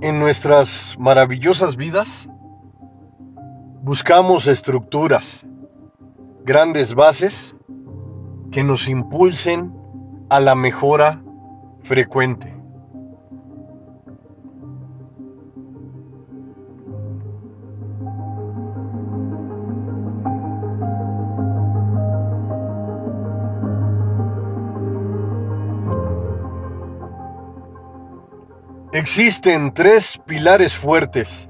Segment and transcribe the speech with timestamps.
[0.00, 2.28] En nuestras maravillosas vidas
[3.82, 5.46] buscamos estructuras,
[6.44, 7.54] grandes bases
[8.50, 9.72] que nos impulsen
[10.28, 11.22] a la mejora
[11.82, 12.61] frecuente.
[28.92, 31.48] Existen tres pilares fuertes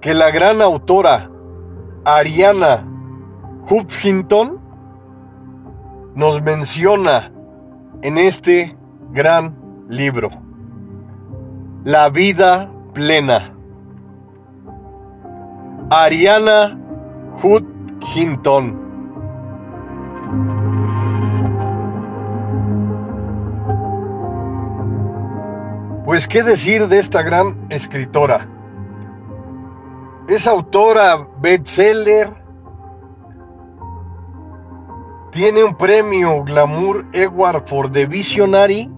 [0.00, 1.30] que la gran autora
[2.06, 2.88] Ariana
[3.68, 4.58] Huffington
[6.14, 7.30] nos menciona
[8.00, 8.74] en este
[9.10, 9.58] gran
[9.90, 10.30] libro.
[11.84, 13.54] La vida plena.
[15.90, 16.78] Ariana
[17.42, 18.81] Huffington.
[26.12, 28.46] Pues qué decir de esta gran escritora.
[30.28, 32.34] Es autora bestseller.
[35.30, 38.90] Tiene un premio Glamour Award for the Visionary.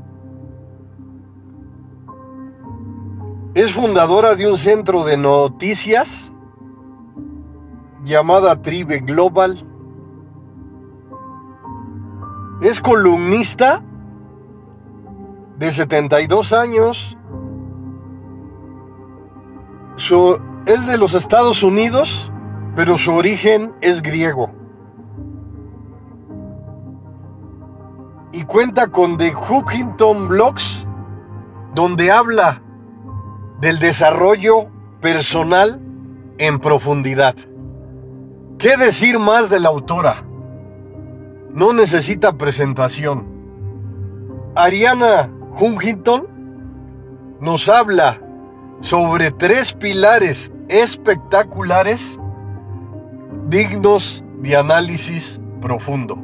[3.54, 6.32] Es fundadora de un centro de noticias
[8.02, 9.56] llamada Tribe Global.
[12.60, 13.84] Es columnista
[15.58, 17.16] de 72 años.
[20.66, 22.32] Es de los Estados Unidos,
[22.74, 24.50] pero su origen es griego.
[28.32, 30.86] Y cuenta con The Huffington Blogs,
[31.74, 32.62] donde habla
[33.60, 34.66] del desarrollo
[35.00, 35.80] personal
[36.38, 37.36] en profundidad.
[38.58, 40.24] ¿Qué decir más de la autora?
[41.52, 43.26] No necesita presentación.
[44.56, 46.26] Ariana Huntington
[47.40, 48.20] nos habla
[48.80, 52.18] sobre tres pilares espectaculares
[53.48, 56.18] dignos de análisis profundo,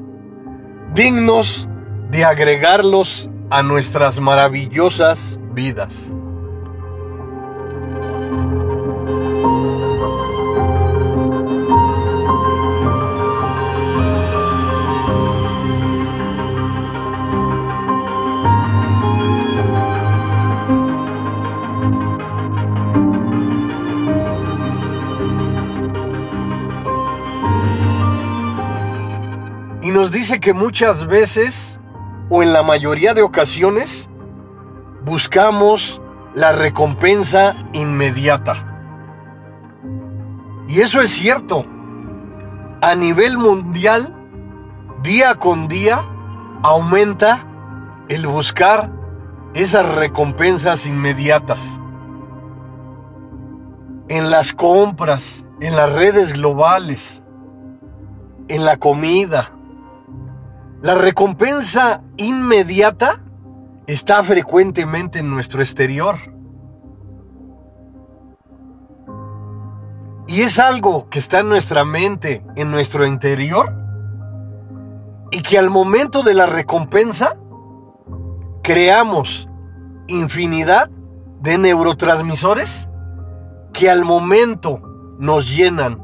[0.95, 1.69] dignos
[2.11, 5.95] de agregarlos a nuestras maravillosas vidas.
[29.91, 31.81] Y nos dice que muchas veces,
[32.29, 34.09] o en la mayoría de ocasiones,
[35.05, 36.01] buscamos
[36.33, 38.85] la recompensa inmediata.
[40.69, 41.67] Y eso es cierto.
[42.81, 44.15] A nivel mundial,
[45.03, 46.05] día con día,
[46.63, 47.45] aumenta
[48.09, 48.93] el buscar
[49.55, 51.81] esas recompensas inmediatas.
[54.07, 57.25] En las compras, en las redes globales,
[58.47, 59.51] en la comida,
[60.83, 63.21] la recompensa inmediata
[63.87, 66.17] está frecuentemente en nuestro exterior.
[70.27, 73.75] Y es algo que está en nuestra mente, en nuestro interior,
[75.31, 77.37] y que al momento de la recompensa
[78.63, 79.49] creamos
[80.07, 80.89] infinidad
[81.41, 82.89] de neurotransmisores
[83.73, 84.81] que al momento
[85.19, 86.03] nos llenan,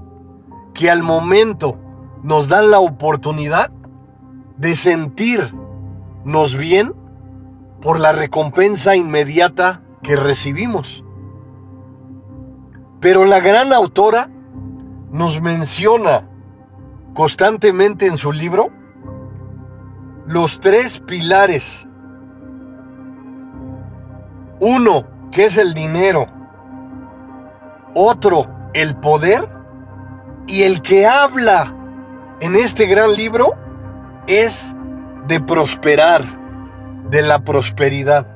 [0.74, 1.78] que al momento
[2.22, 3.70] nos dan la oportunidad
[4.56, 6.94] de sentirnos bien
[7.82, 11.04] por la recompensa inmediata que recibimos.
[13.00, 14.30] Pero la gran autora
[15.10, 16.28] nos menciona
[17.14, 18.70] constantemente en su libro
[20.26, 21.86] los tres pilares.
[24.58, 26.26] Uno, que es el dinero.
[27.94, 29.48] Otro, el poder.
[30.48, 31.74] Y el que habla
[32.40, 33.54] en este gran libro
[34.26, 34.74] es
[35.26, 36.22] de prosperar,
[37.10, 38.26] de la prosperidad.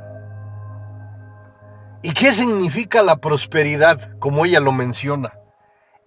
[2.02, 5.38] ¿Y qué significa la prosperidad, como ella lo menciona?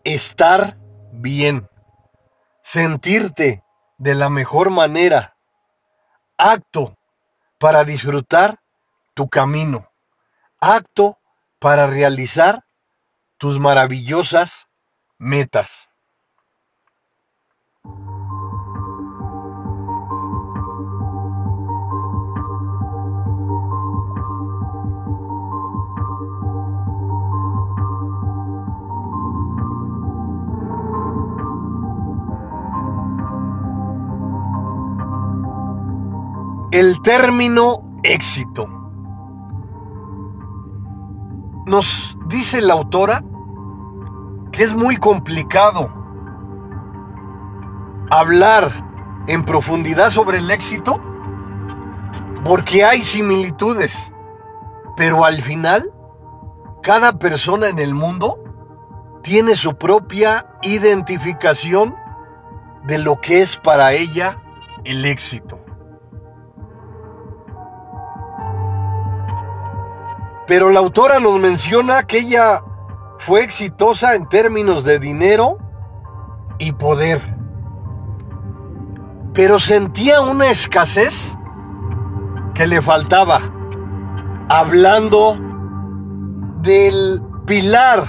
[0.03, 0.77] Estar
[1.11, 1.69] bien,
[2.61, 3.63] sentirte
[3.97, 5.37] de la mejor manera,
[6.37, 6.97] acto
[7.59, 8.59] para disfrutar
[9.13, 9.89] tu camino,
[10.59, 11.19] acto
[11.59, 12.65] para realizar
[13.37, 14.67] tus maravillosas
[15.17, 15.89] metas.
[36.73, 38.67] El término éxito.
[41.67, 43.23] Nos dice la autora
[44.51, 45.93] que es muy complicado
[48.09, 48.71] hablar
[49.27, 50.99] en profundidad sobre el éxito
[52.43, 54.11] porque hay similitudes,
[54.97, 55.91] pero al final
[56.81, 58.43] cada persona en el mundo
[59.21, 61.95] tiene su propia identificación
[62.83, 64.41] de lo que es para ella
[64.85, 65.62] el éxito.
[70.53, 72.61] Pero la autora nos menciona que ella
[73.17, 75.57] fue exitosa en términos de dinero
[76.59, 77.19] y poder.
[79.33, 81.35] Pero sentía una escasez
[82.53, 83.41] que le faltaba,
[84.47, 85.39] hablando
[86.61, 88.03] del pilar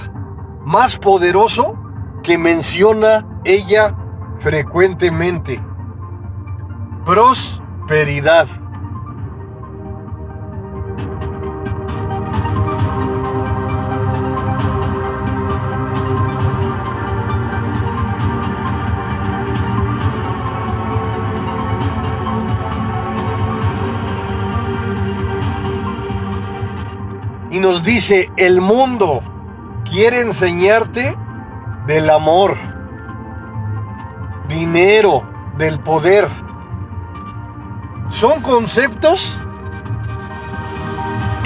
[0.63, 1.75] más poderoso
[2.21, 3.95] que menciona ella
[4.37, 5.59] frecuentemente.
[7.05, 8.45] Prosperidad.
[27.65, 29.21] Nos dice, el mundo
[29.89, 31.17] quiere enseñarte
[31.87, 32.55] del amor,
[34.47, 35.23] dinero,
[35.57, 36.27] del poder.
[38.09, 39.39] Son conceptos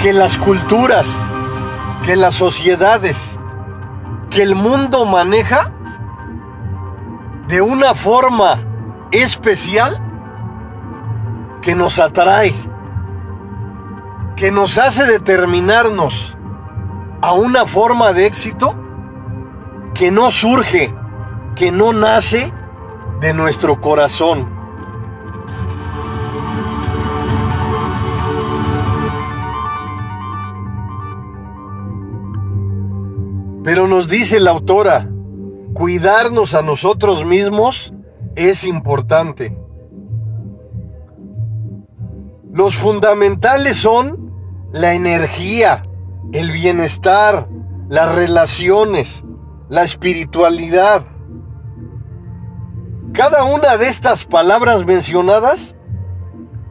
[0.02, 1.26] que las culturas,
[2.04, 3.38] que las sociedades,
[4.28, 5.72] que el mundo maneja
[7.48, 8.58] de una forma
[9.10, 9.98] especial
[11.62, 12.54] que nos atrae,
[14.40, 16.34] que nos hace determinarnos
[17.20, 18.74] a una forma de éxito
[19.92, 20.94] que no surge,
[21.54, 22.50] que no nace
[23.20, 24.48] de nuestro corazón.
[33.62, 35.06] Pero nos dice la autora,
[35.74, 37.92] cuidarnos a nosotros mismos
[38.36, 39.54] es importante.
[42.50, 44.19] Los fundamentales son
[44.72, 45.82] la energía,
[46.32, 47.48] el bienestar,
[47.88, 49.24] las relaciones,
[49.68, 51.06] la espiritualidad.
[53.12, 55.74] Cada una de estas palabras mencionadas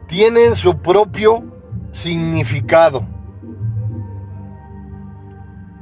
[0.06, 1.44] tienen su propio
[1.92, 3.06] significado.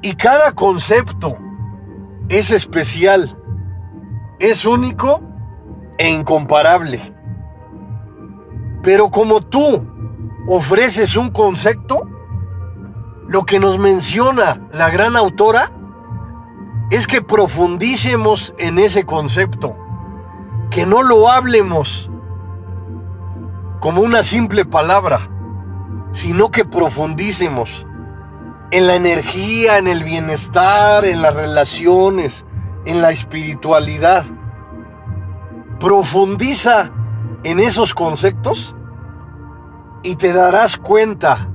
[0.02, 1.36] Y cada concepto
[2.28, 3.36] es especial,
[4.38, 5.20] es único
[5.98, 7.00] e incomparable.
[8.82, 9.97] Pero como tú
[10.48, 12.08] ofreces un concepto,
[13.28, 15.70] lo que nos menciona la gran autora
[16.90, 19.76] es que profundicemos en ese concepto,
[20.70, 22.10] que no lo hablemos
[23.80, 25.28] como una simple palabra,
[26.12, 27.86] sino que profundicemos
[28.70, 32.46] en la energía, en el bienestar, en las relaciones,
[32.86, 34.24] en la espiritualidad.
[35.78, 36.90] Profundiza
[37.44, 38.74] en esos conceptos
[40.02, 41.48] y te darás cuenta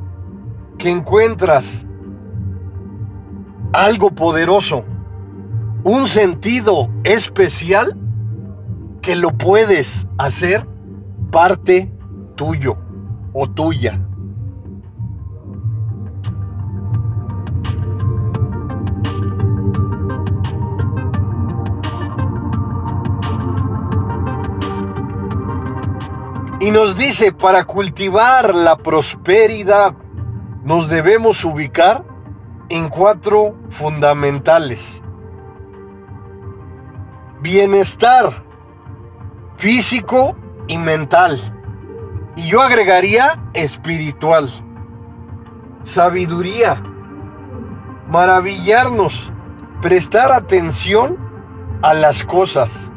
[0.77, 1.85] que encuentras
[3.71, 4.83] algo poderoso,
[5.83, 7.97] un sentido especial
[9.01, 10.67] que lo puedes hacer
[11.31, 11.91] parte
[12.35, 12.77] tuyo
[13.33, 13.99] o tuya.
[26.63, 29.95] Y nos dice, para cultivar la prosperidad
[30.63, 32.05] nos debemos ubicar
[32.69, 35.03] en cuatro fundamentales.
[37.41, 38.45] Bienestar
[39.57, 40.37] físico
[40.69, 41.37] y mental.
[42.37, 44.49] Y yo agregaría espiritual.
[45.83, 46.81] Sabiduría.
[48.07, 49.33] Maravillarnos.
[49.81, 51.17] Prestar atención
[51.81, 52.92] a las cosas.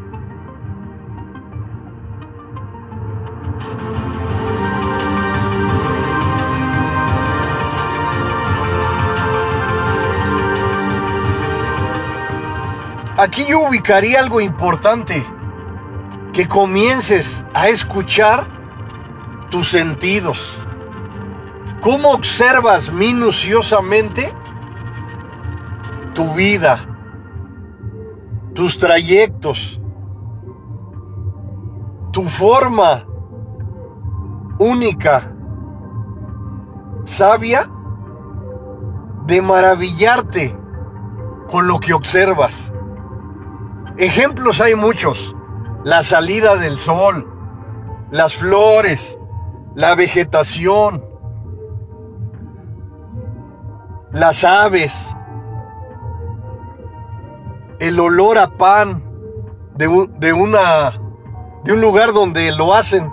[13.18, 15.25] Aquí yo ubicaría algo importante,
[16.35, 18.46] que comiences a escuchar
[19.50, 20.54] tus sentidos.
[21.80, 24.30] ¿Cómo observas minuciosamente
[26.12, 26.78] tu vida,
[28.52, 29.80] tus trayectos,
[32.12, 33.02] tu forma
[34.58, 35.32] única,
[37.04, 37.70] sabia
[39.25, 40.54] de maravillarte
[41.50, 42.75] con lo que observas?
[43.99, 45.35] Ejemplos hay muchos.
[45.85, 47.33] La salida del sol,
[48.11, 49.19] las flores,
[49.75, 51.05] la vegetación,
[54.12, 55.15] las aves,
[57.79, 59.03] el olor a pan
[59.76, 61.00] de, una,
[61.65, 63.12] de un lugar donde lo hacen,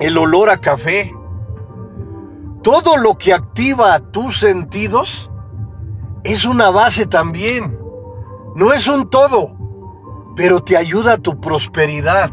[0.00, 1.14] el olor a café,
[2.62, 5.30] todo lo que activa tus sentidos
[6.24, 7.81] es una base también.
[8.54, 9.56] No es un todo,
[10.36, 12.30] pero te ayuda a tu prosperidad.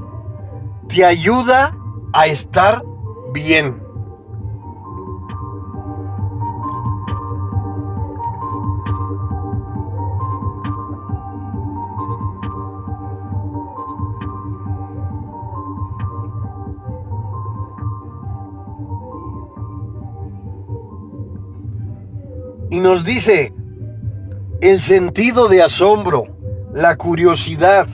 [0.87, 1.77] Te ayuda
[2.13, 2.83] a estar
[3.31, 3.83] bien.
[22.71, 23.53] Y nos dice,
[24.61, 26.25] el sentido de asombro,
[26.73, 27.87] la curiosidad,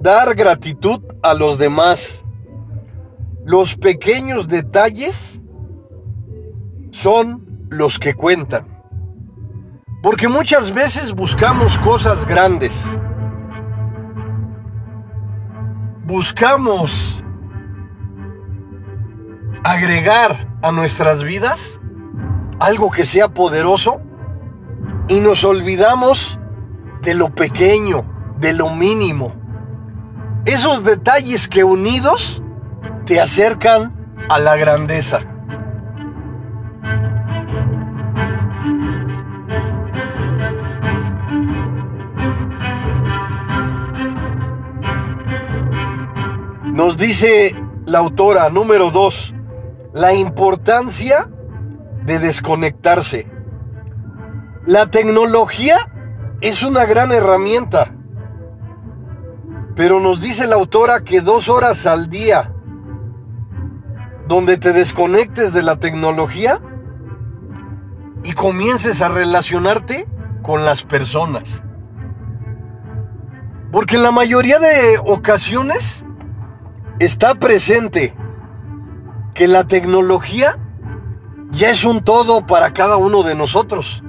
[0.00, 2.24] dar gratitud a los demás.
[3.46, 5.40] Los pequeños detalles
[6.90, 8.68] son los que cuentan.
[10.02, 12.84] Porque muchas veces buscamos cosas grandes.
[16.04, 17.24] Buscamos
[19.62, 21.80] agregar a nuestras vidas
[22.60, 24.02] algo que sea poderoso
[25.08, 26.38] y nos olvidamos
[27.02, 28.04] de lo pequeño,
[28.38, 29.34] de lo mínimo.
[30.46, 32.42] Esos detalles que unidos
[33.04, 33.92] te acercan
[34.28, 35.20] a la grandeza.
[46.72, 47.54] Nos dice
[47.86, 49.34] la autora número dos,
[49.92, 51.28] la importancia
[52.04, 53.33] de desconectarse.
[54.66, 55.76] La tecnología
[56.40, 57.94] es una gran herramienta,
[59.76, 62.50] pero nos dice la autora que dos horas al día
[64.26, 66.60] donde te desconectes de la tecnología
[68.22, 70.08] y comiences a relacionarte
[70.42, 71.62] con las personas.
[73.70, 76.06] Porque en la mayoría de ocasiones
[77.00, 78.16] está presente
[79.34, 80.58] que la tecnología
[81.50, 84.02] ya es un todo para cada uno de nosotros.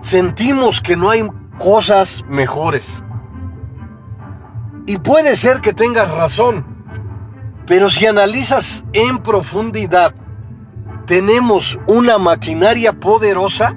[0.00, 1.26] Sentimos que no hay
[1.58, 3.02] cosas mejores.
[4.86, 6.64] Y puede ser que tengas razón,
[7.66, 10.14] pero si analizas en profundidad,
[11.06, 13.76] tenemos una maquinaria poderosa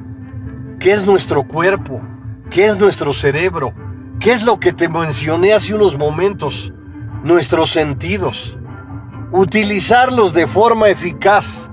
[0.79, 2.01] que es nuestro cuerpo,
[2.49, 3.73] que es nuestro cerebro,
[4.19, 6.73] que es lo que te mencioné hace unos momentos,
[7.23, 8.57] nuestros sentidos.
[9.31, 11.69] Utilizarlos de forma eficaz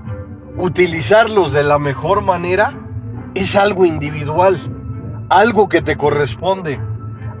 [0.57, 2.73] utilizarlos de la mejor manera
[3.33, 4.59] es algo individual,
[5.29, 6.79] algo que te corresponde,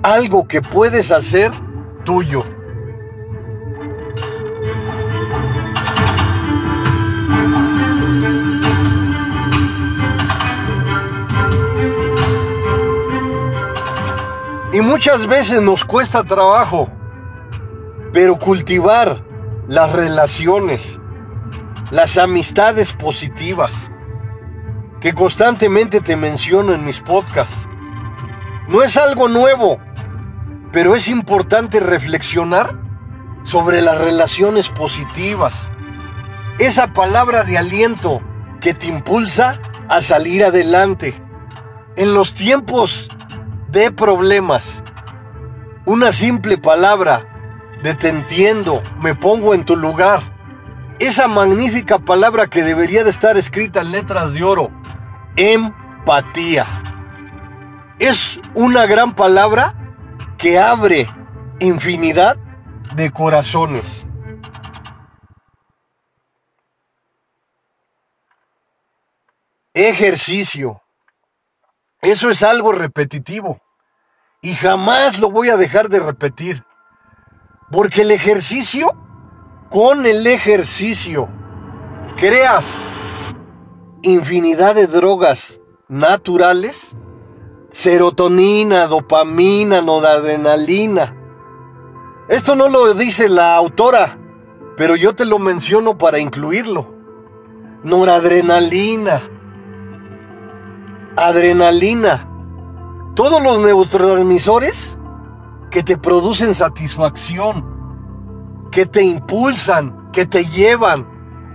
[0.01, 1.51] algo que puedes hacer
[2.05, 2.43] tuyo.
[14.73, 16.87] Y muchas veces nos cuesta trabajo,
[18.13, 19.17] pero cultivar
[19.67, 20.97] las relaciones,
[21.91, 23.91] las amistades positivas
[25.01, 27.67] que constantemente te menciono en mis podcasts.
[28.69, 29.79] No es algo nuevo,
[30.71, 32.79] pero es importante reflexionar
[33.43, 35.69] sobre las relaciones positivas.
[36.59, 38.21] Esa palabra de aliento
[38.61, 41.15] que te impulsa a salir adelante.
[41.95, 43.09] En los tiempos
[43.69, 44.83] de problemas,
[45.85, 47.27] una simple palabra
[47.83, 50.21] de te entiendo, me pongo en tu lugar,
[50.99, 54.69] esa magnífica palabra que debería de estar escrita en letras de oro,
[55.41, 56.65] empatía.
[57.97, 59.75] Es una gran palabra
[60.37, 61.07] que abre
[61.59, 62.37] infinidad
[62.95, 64.05] de corazones.
[69.73, 70.81] Ejercicio.
[72.01, 73.61] Eso es algo repetitivo.
[74.41, 76.63] Y jamás lo voy a dejar de repetir.
[77.71, 78.91] Porque el ejercicio
[79.69, 81.29] con el ejercicio
[82.17, 82.81] creas
[84.03, 86.95] infinidad de drogas naturales,
[87.71, 91.15] serotonina, dopamina, noradrenalina.
[92.27, 94.17] Esto no lo dice la autora,
[94.77, 96.95] pero yo te lo menciono para incluirlo.
[97.83, 99.21] Noradrenalina,
[101.15, 102.27] adrenalina,
[103.15, 104.97] todos los neurotransmisores
[105.69, 107.65] que te producen satisfacción,
[108.71, 111.07] que te impulsan, que te llevan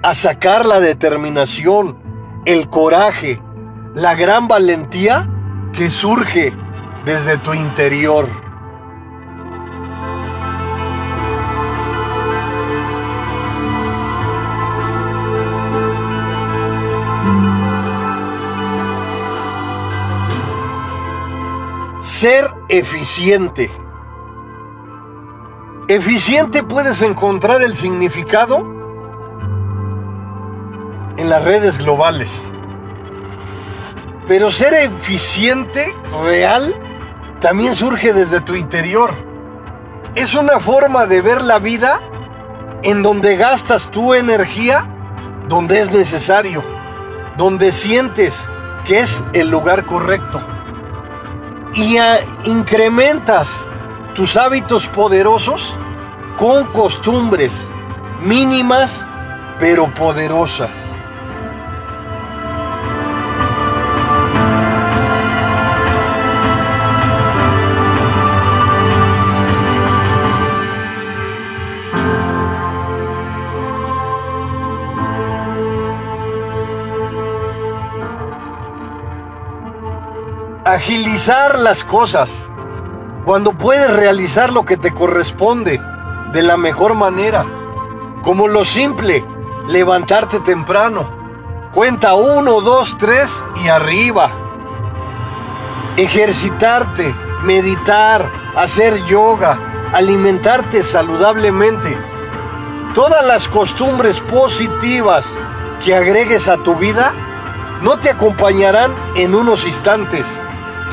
[0.03, 2.06] a sacar la determinación,
[2.47, 3.43] el coraje,
[3.95, 5.29] la gran valentía
[5.73, 6.53] que surge
[7.05, 8.29] desde tu interior.
[22.01, 23.71] Ser eficiente.
[25.89, 28.76] Eficiente puedes encontrar el significado
[31.17, 32.31] en las redes globales.
[34.27, 35.95] Pero ser eficiente,
[36.25, 36.75] real,
[37.41, 39.11] también surge desde tu interior.
[40.15, 42.01] Es una forma de ver la vida
[42.83, 44.89] en donde gastas tu energía
[45.49, 46.65] donde es necesario,
[47.37, 48.49] donde sientes
[48.85, 50.41] que es el lugar correcto.
[51.75, 51.99] Y
[52.45, 53.65] incrementas
[54.15, 55.77] tus hábitos poderosos
[56.37, 57.69] con costumbres
[58.23, 59.07] mínimas
[59.59, 60.96] pero poderosas.
[80.67, 82.51] Agilizar las cosas,
[83.25, 85.81] cuando puedes realizar lo que te corresponde
[86.33, 87.47] de la mejor manera,
[88.23, 89.25] como lo simple,
[89.69, 91.09] levantarte temprano.
[91.73, 94.29] Cuenta uno, dos, tres y arriba.
[95.97, 99.61] Ejercitarte, meditar, hacer yoga,
[99.93, 101.97] alimentarte saludablemente.
[102.93, 105.39] Todas las costumbres positivas
[105.85, 107.15] que agregues a tu vida
[107.83, 110.27] no te acompañarán en unos instantes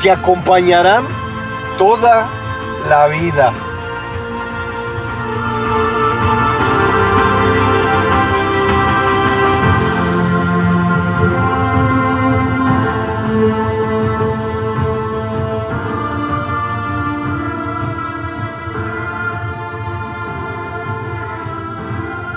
[0.02, 1.06] te acompañarán
[1.78, 2.28] toda
[2.88, 3.52] la vida.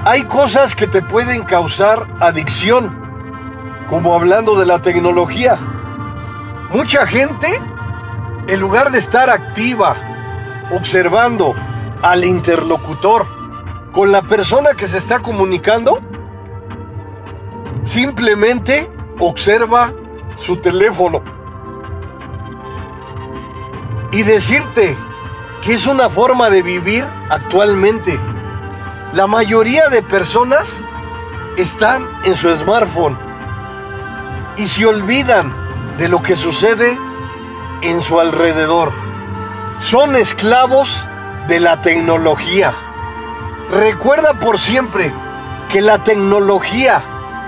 [0.06, 2.98] Hay cosas que te pueden causar adicción,
[3.90, 5.58] como hablando de la tecnología.
[6.72, 7.48] Mucha gente,
[8.48, 9.96] en lugar de estar activa,
[10.72, 11.56] observando
[12.02, 13.26] al interlocutor
[13.94, 16.02] con la persona que se está comunicando,
[17.86, 19.94] simplemente observa
[20.36, 21.24] su teléfono.
[24.12, 24.98] Y decirte
[25.62, 28.20] que es una forma de vivir actualmente.
[29.14, 30.84] La mayoría de personas
[31.56, 33.18] están en su smartphone
[34.58, 35.67] y se olvidan
[35.98, 36.98] de lo que sucede
[37.82, 38.92] en su alrededor.
[39.80, 41.06] Son esclavos
[41.48, 42.74] de la tecnología.
[43.72, 45.14] Recuerda por siempre
[45.70, 47.04] que la tecnología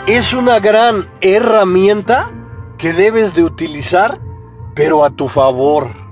[0.07, 2.31] es una gran herramienta
[2.77, 4.19] que debes de utilizar,
[4.73, 6.08] pero a tu favor.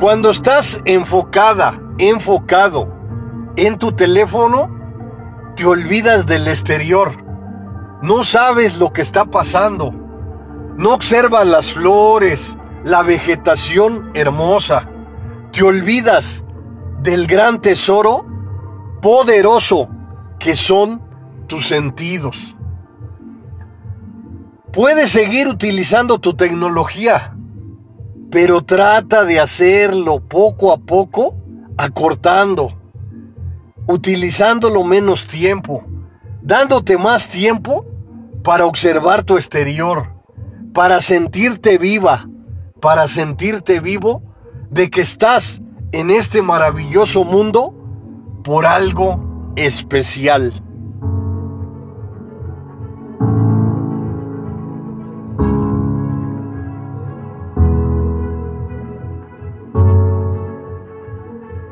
[0.00, 2.90] Cuando estás enfocada, enfocado
[3.56, 4.74] en tu teléfono,
[5.56, 7.12] te olvidas del exterior.
[8.00, 9.92] No sabes lo que está pasando.
[10.78, 14.88] No observas las flores, la vegetación hermosa.
[15.52, 16.46] Te olvidas
[17.02, 18.24] del gran tesoro
[19.02, 19.90] poderoso
[20.38, 21.02] que son
[21.46, 22.56] tus sentidos.
[24.72, 27.36] Puedes seguir utilizando tu tecnología,
[28.30, 31.34] pero trata de hacerlo poco a poco,
[31.76, 32.68] acortando,
[33.86, 35.84] utilizándolo menos tiempo,
[36.40, 37.84] dándote más tiempo
[38.44, 40.14] para observar tu exterior,
[40.72, 42.28] para sentirte viva,
[42.80, 44.22] para sentirte vivo
[44.70, 45.60] de que estás
[45.92, 47.74] en este maravilloso mundo
[48.44, 50.52] por algo especial.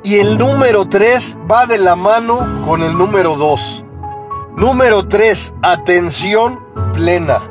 [0.08, 3.84] Y el número 3 va de la mano con el número 2.
[4.56, 7.42] Número 3, atención plena.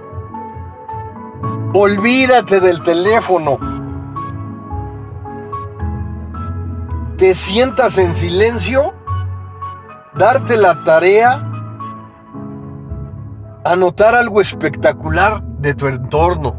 [1.76, 3.60] Olvídate del teléfono.
[7.20, 8.96] Te sientas en silencio,
[10.15, 11.48] darte la tarea,
[13.65, 16.56] anotar algo espectacular de tu entorno.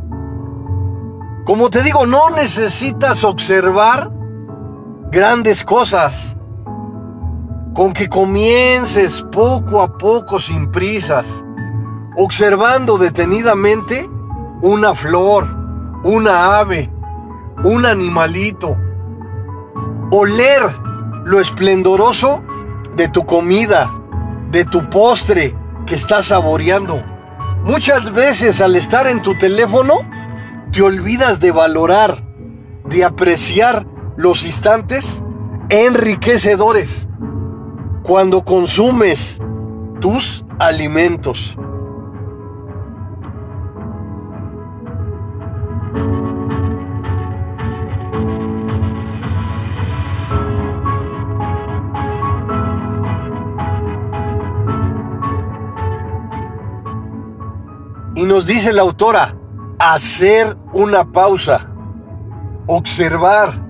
[1.44, 4.12] Como te digo, no necesitas observar
[5.10, 6.36] grandes cosas,
[7.74, 11.44] con que comiences poco a poco sin prisas,
[12.16, 14.08] observando detenidamente
[14.60, 15.46] una flor,
[16.04, 16.92] una ave,
[17.64, 18.76] un animalito,
[20.10, 20.62] oler
[21.24, 22.42] lo esplendoroso
[22.94, 23.90] de tu comida,
[24.50, 27.02] de tu postre que estás saboreando.
[27.64, 29.94] Muchas veces al estar en tu teléfono,
[30.70, 32.22] te olvidas de valorar,
[32.84, 33.86] de apreciar
[34.18, 35.22] los instantes
[35.70, 37.06] enriquecedores.
[38.02, 39.38] cuando consumes
[40.00, 41.58] tus alimentos.
[58.14, 59.36] Y nos dice la autora,
[59.78, 61.68] hacer una pausa,
[62.66, 63.67] observar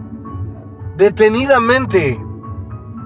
[0.99, 2.21] detenidamente.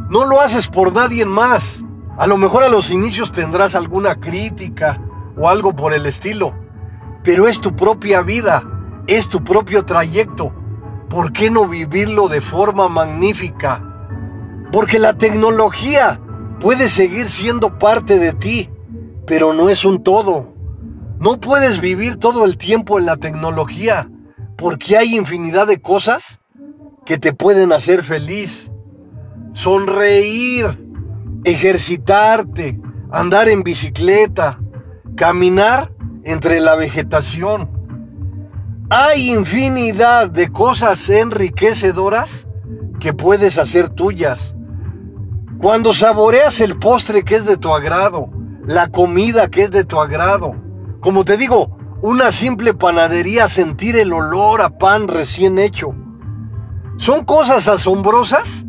[0.09, 1.85] No lo haces por nadie más.
[2.16, 4.98] A lo mejor a los inicios tendrás alguna crítica
[5.37, 6.55] o algo por el estilo,
[7.22, 8.64] pero es tu propia vida,
[9.07, 10.52] es tu propio trayecto.
[11.11, 13.83] ¿Por qué no vivirlo de forma magnífica?
[14.72, 16.18] Porque la tecnología
[16.61, 18.70] puede seguir siendo parte de ti,
[19.26, 20.55] pero no es un todo.
[21.18, 24.09] No puedes vivir todo el tiempo en la tecnología
[24.57, 26.41] porque hay infinidad de cosas
[27.05, 28.71] que te pueden hacer feliz.
[29.53, 30.79] Sonreír,
[31.45, 34.59] ejercitarte, andar en bicicleta,
[35.17, 35.93] caminar
[36.25, 37.71] entre la vegetación.
[38.91, 42.47] Hay infinidad de cosas enriquecedoras
[43.01, 44.55] que puedes hacer tuyas.
[45.61, 48.31] Cuando saboreas el postre que es de tu agrado,
[48.67, 50.55] la comida que es de tu agrado,
[51.01, 55.95] como te digo, una simple panadería, sentir el olor a pan recién hecho.
[57.03, 58.65] Son cosas asombrosas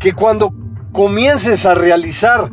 [0.00, 0.52] que cuando
[0.90, 2.50] comiences a realizar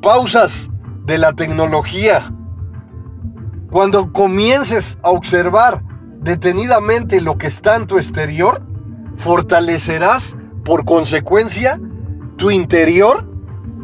[0.00, 0.70] pausas
[1.06, 2.32] de la tecnología,
[3.72, 5.82] cuando comiences a observar
[6.20, 8.62] detenidamente lo que está en tu exterior,
[9.16, 11.80] fortalecerás por consecuencia
[12.36, 13.28] tu interior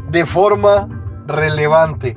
[0.09, 0.87] de forma
[1.27, 2.17] relevante.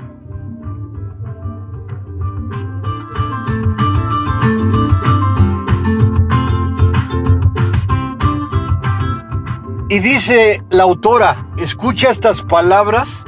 [9.92, 13.26] Y dice la autora, escucha estas palabras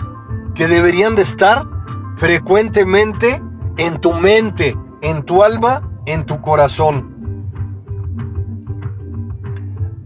[0.54, 1.66] que deberían de estar
[2.18, 3.42] frecuentemente
[3.78, 7.66] en tu mente, en tu alma, en tu corazón.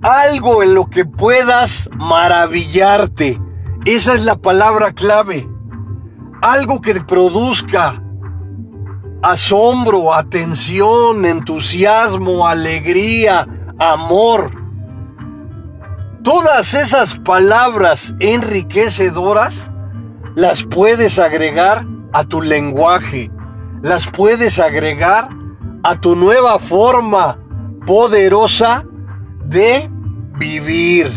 [0.01, 3.37] Algo en lo que puedas maravillarte.
[3.83, 5.49] Esa es la palabra clave.
[6.41, 8.01] Algo que produzca
[9.21, 13.45] asombro, atención, entusiasmo, alegría,
[13.77, 14.64] amor
[16.25, 19.69] Todas esas palabras enriquecedoras
[20.33, 23.29] las puedes agregar a tu lenguaje,
[23.83, 25.29] las puedes agregar
[25.83, 27.37] a tu nueva forma
[27.85, 28.83] poderosa
[29.43, 29.87] de
[30.39, 31.11] vivir.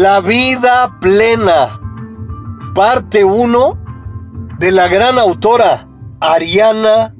[0.00, 1.78] La vida plena,
[2.74, 3.78] parte 1
[4.58, 5.86] de la gran autora
[6.20, 7.14] Ariana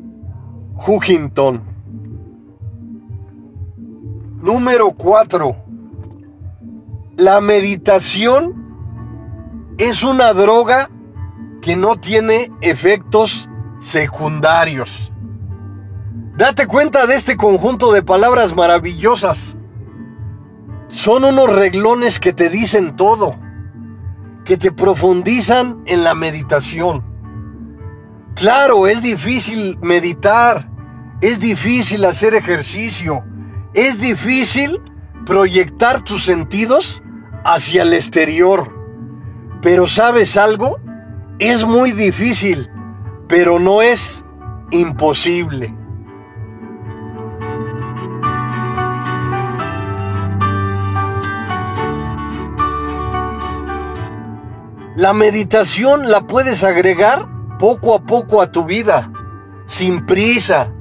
[0.86, 1.62] Huggington.
[4.40, 5.56] Número 4.
[7.18, 10.88] La meditación es una droga
[11.60, 15.12] que no tiene efectos secundarios.
[16.38, 19.58] Date cuenta de este conjunto de palabras maravillosas
[20.90, 23.38] son unos reglones que te dicen todo,
[24.44, 27.04] que te profundizan en la meditación.
[28.34, 30.68] Claro, es difícil meditar,
[31.20, 33.24] es difícil hacer ejercicio,
[33.74, 34.80] es difícil
[35.26, 37.02] proyectar tus sentidos
[37.44, 38.74] hacia el exterior.
[39.62, 40.78] Pero ¿sabes algo?
[41.38, 42.68] Es muy difícil,
[43.28, 44.24] pero no es
[44.70, 45.74] imposible.
[55.00, 57.26] La meditación la puedes agregar
[57.58, 59.10] poco a poco a tu vida,
[59.64, 60.74] sin prisa.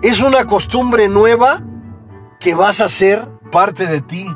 [0.00, 1.60] Es una costumbre nueva
[2.38, 4.26] que vas a ser parte de ti.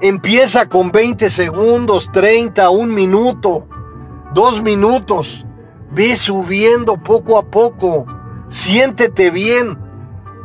[0.00, 3.68] Empieza con 20 segundos, 30, un minuto,
[4.34, 5.46] dos minutos.
[5.92, 8.04] Ve subiendo poco a poco.
[8.48, 9.78] Siéntete bien.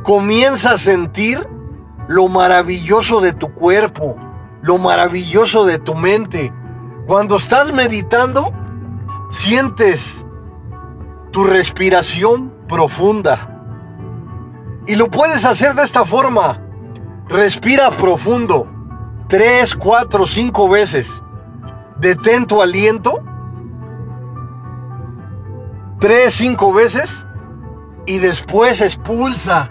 [0.03, 1.39] Comienza a sentir
[2.07, 4.15] lo maravilloso de tu cuerpo,
[4.61, 6.53] lo maravilloso de tu mente
[7.11, 8.53] cuando estás meditando,
[9.29, 10.25] sientes
[11.31, 13.65] tu respiración profunda.
[14.87, 16.61] Y lo puedes hacer de esta forma.
[17.27, 18.65] Respira profundo.
[19.27, 21.21] Tres, cuatro, cinco veces.
[21.97, 23.21] Detén tu aliento.
[25.99, 27.27] Tres, cinco veces.
[28.05, 29.69] Y después expulsa.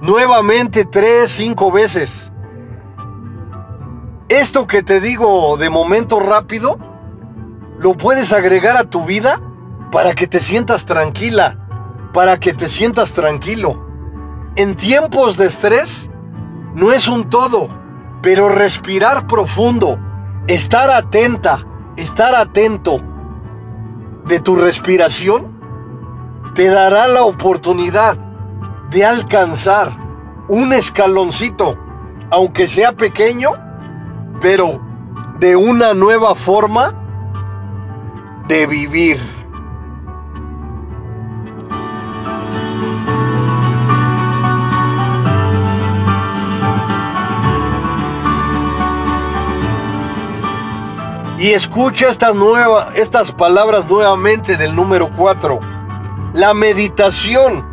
[0.00, 2.31] Nuevamente tres, cinco veces.
[4.38, 6.78] Esto que te digo de momento rápido,
[7.78, 9.40] lo puedes agregar a tu vida
[9.90, 11.58] para que te sientas tranquila,
[12.12, 13.86] para que te sientas tranquilo.
[14.56, 16.10] En tiempos de estrés,
[16.74, 17.68] no es un todo,
[18.22, 19.98] pero respirar profundo,
[20.46, 21.66] estar atenta,
[21.96, 23.00] estar atento
[24.24, 25.60] de tu respiración,
[26.54, 28.16] te dará la oportunidad
[28.90, 29.90] de alcanzar
[30.48, 31.78] un escaloncito,
[32.30, 33.50] aunque sea pequeño,
[34.42, 34.80] pero
[35.38, 36.92] de una nueva forma
[38.48, 39.20] de vivir.
[51.38, 55.58] Y escucha estas, nueva, estas palabras nuevamente del número 4.
[56.34, 57.66] La meditación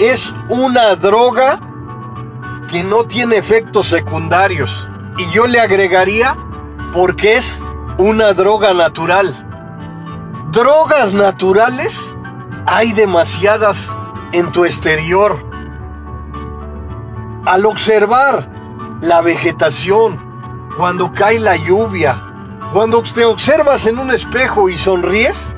[0.00, 1.60] es una droga
[2.68, 4.89] que no tiene efectos secundarios.
[5.18, 6.36] Y yo le agregaría
[6.92, 7.62] porque es
[7.98, 9.34] una droga natural.
[10.52, 12.14] Drogas naturales
[12.66, 13.90] hay demasiadas
[14.32, 15.36] en tu exterior.
[17.44, 18.48] Al observar
[19.00, 20.18] la vegetación,
[20.76, 22.22] cuando cae la lluvia,
[22.72, 25.54] cuando te observas en un espejo y sonríes,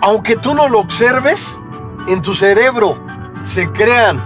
[0.00, 1.58] aunque tú no lo observes,
[2.06, 2.98] en tu cerebro
[3.42, 4.20] se crean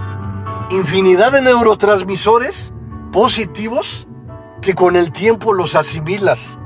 [0.71, 2.73] infinidad de neurotransmisores
[3.13, 4.07] positivos
[4.63, 6.59] que con el tiempo los asimilas.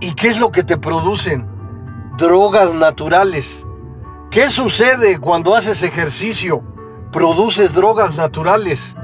[0.00, 1.46] ¿Y qué es lo que te producen?
[2.16, 3.66] Drogas naturales.
[4.30, 6.62] ¿Qué sucede cuando haces ejercicio?
[7.10, 8.96] Produces drogas naturales.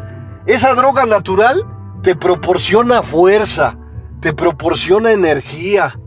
[0.47, 1.63] Esa droga natural
[2.03, 3.77] te proporciona fuerza,
[4.21, 5.99] te proporciona energía,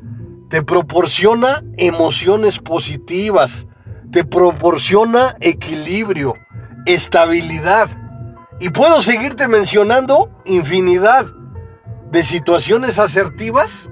[0.49, 3.67] te proporciona emociones positivas,
[4.11, 6.33] te proporciona equilibrio,
[6.85, 7.89] estabilidad.
[8.59, 11.25] Y puedo seguirte mencionando infinidad
[12.11, 13.89] de situaciones asertivas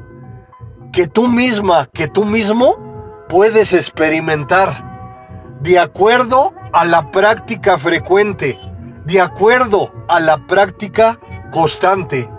[0.92, 8.60] que tú misma, que tú mismo puedes experimentar de acuerdo a la práctica frecuente,
[9.06, 11.20] de acuerdo a la práctica
[11.52, 12.30] constante.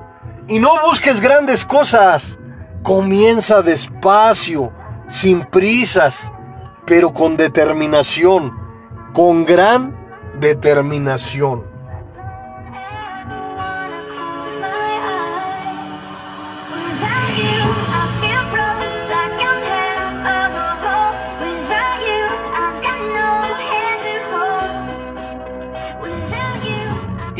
[0.48, 2.38] Y no busques grandes cosas.
[2.82, 4.72] Comienza despacio,
[5.08, 6.32] sin prisas,
[6.86, 8.56] pero con determinación,
[9.12, 9.96] con gran
[10.40, 11.69] determinación.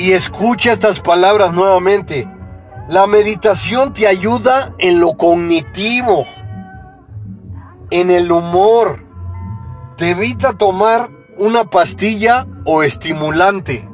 [0.01, 2.27] Y escucha estas palabras nuevamente.
[2.89, 6.25] La meditación te ayuda en lo cognitivo,
[7.91, 9.05] en el humor.
[9.99, 13.87] Te evita tomar una pastilla o estimulante.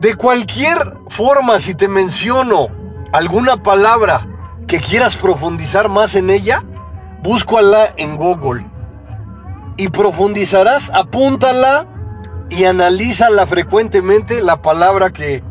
[0.00, 2.66] De cualquier forma, si te menciono
[3.12, 4.26] alguna palabra
[4.66, 6.64] que quieras profundizar más en ella,
[7.22, 8.68] búscala en Google.
[9.76, 11.86] Y profundizarás, apúntala
[12.50, 15.42] y analízala frecuentemente la palabra que,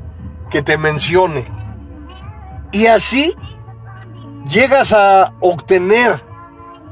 [0.50, 1.46] que te mencione.
[2.72, 3.36] Y así
[4.48, 6.24] llegas a obtener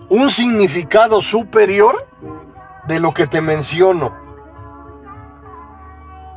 [0.10, 2.08] un significado superior
[2.88, 4.14] de lo que te menciono.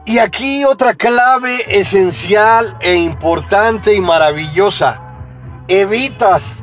[0.05, 5.03] Y aquí otra clave esencial e importante y maravillosa.
[5.67, 6.63] Evitas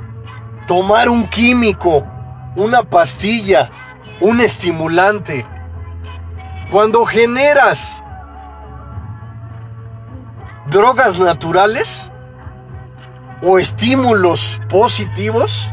[0.66, 2.06] tomar un químico,
[2.56, 3.70] una pastilla,
[4.22, 5.46] un estimulante.
[6.74, 8.02] Cuando generas
[10.72, 12.12] drogas naturales,
[13.44, 15.70] o estímulos positivos,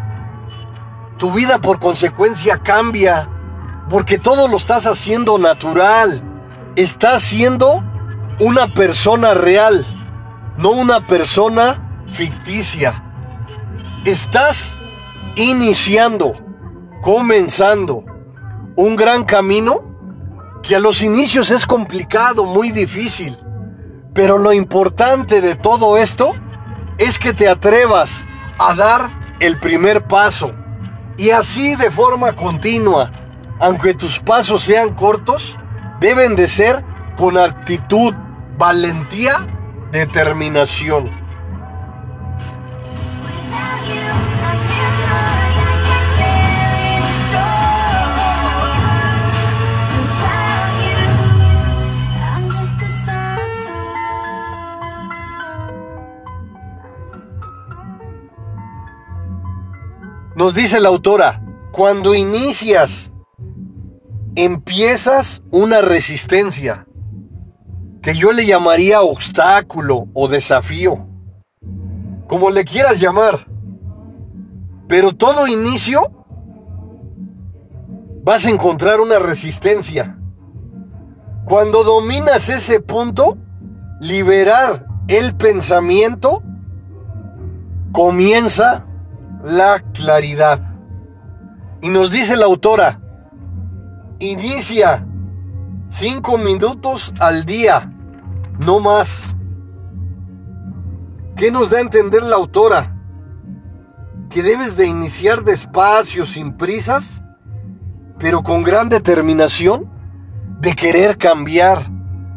[1.17, 3.27] tu vida por consecuencia cambia,
[3.89, 6.23] porque todo lo estás haciendo natural.
[6.77, 7.83] Estás siendo
[8.39, 9.87] una persona real,
[10.59, 13.03] no una persona ficticia.
[14.05, 14.79] Estás
[15.35, 16.33] iniciando,
[17.01, 18.05] comenzando
[18.77, 19.90] un gran camino
[20.63, 23.37] que a los inicios es complicado, muy difícil.
[24.15, 26.35] Pero lo importante de todo esto
[26.99, 28.27] es que te atrevas
[28.59, 30.53] a dar el primer paso.
[31.17, 33.11] Y así de forma continua,
[33.59, 35.57] aunque tus pasos sean cortos,
[36.01, 36.85] deben de ser
[37.17, 38.15] con actitud,
[38.57, 39.47] valentía,
[39.93, 41.11] determinación.
[60.41, 63.13] Nos dice la autora, cuando inicias,
[64.37, 66.87] empiezas una resistencia,
[68.01, 71.07] que yo le llamaría obstáculo o desafío.
[72.27, 73.47] como le quieras llamar.
[74.89, 76.01] Pero todo inicio
[78.25, 80.19] vas a encontrar una resistencia.
[81.45, 83.37] Cuando dominas ese punto,
[84.01, 86.43] liberar el pensamiento,
[87.93, 88.87] comienza
[89.45, 90.61] la claridad.
[91.83, 93.01] Y nos dice la autora,
[94.19, 95.07] inicia
[95.89, 97.93] cinco minutos al día,
[98.59, 99.35] no más.
[101.37, 102.97] ¿Qué nos da a entender la autora?
[104.29, 107.23] Que debes de iniciar despacio, sin prisas,
[108.19, 109.91] pero con gran determinación
[110.61, 111.91] de querer cambiar,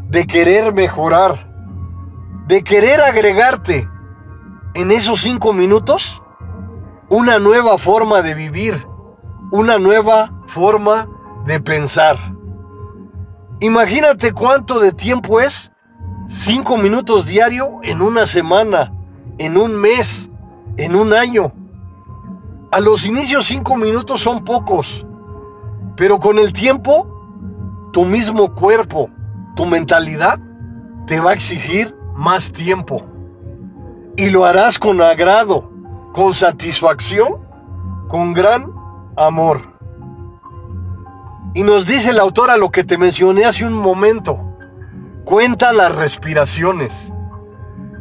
[0.07, 1.51] de querer mejorar,
[2.47, 3.89] de querer agregarte
[4.73, 6.22] en esos cinco minutos
[7.13, 8.87] una nueva forma de vivir,
[9.51, 11.07] una nueva forma
[11.45, 12.17] de pensar.
[13.59, 15.71] Imagínate cuánto de tiempo es
[16.27, 18.91] cinco minutos diario en una semana,
[19.37, 20.31] en un mes,
[20.77, 21.53] en un año.
[22.71, 25.05] A los inicios cinco minutos son pocos,
[25.95, 27.07] pero con el tiempo,
[27.93, 29.11] tu mismo cuerpo,
[29.55, 30.39] tu mentalidad,
[31.05, 33.03] te va a exigir más tiempo.
[34.17, 35.72] Y lo harás con agrado,
[36.13, 37.39] con satisfacción,
[38.07, 38.71] con gran
[39.17, 39.61] amor.
[41.55, 44.39] Y nos dice la autora lo que te mencioné hace un momento.
[45.25, 47.11] Cuenta las respiraciones.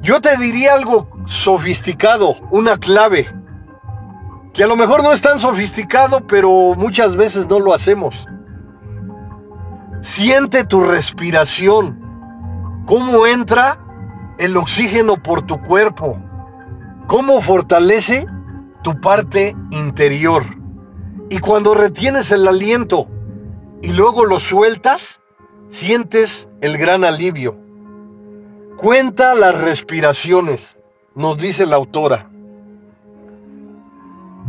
[0.03, 3.29] Yo te diría algo sofisticado, una clave,
[4.53, 8.27] que a lo mejor no es tan sofisticado, pero muchas veces no lo hacemos.
[10.03, 11.99] Siente tu respiración,
[12.87, 13.79] cómo entra
[14.39, 16.19] el oxígeno por tu cuerpo,
[17.13, 18.27] cómo fortalece
[18.83, 20.47] tu parte interior.
[21.29, 23.07] Y cuando retienes el aliento
[23.83, 25.21] y luego lo sueltas,
[25.69, 27.55] sientes el gran alivio.
[28.79, 30.79] Cuenta las respiraciones,
[31.15, 32.31] nos dice la autora.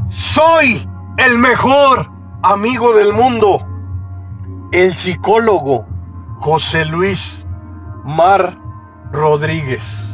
[0.07, 2.09] Soy el mejor
[2.43, 3.59] amigo del mundo.
[4.71, 5.85] El psicólogo
[6.39, 7.45] José Luis
[8.05, 8.57] Mar
[9.11, 10.12] Rodríguez.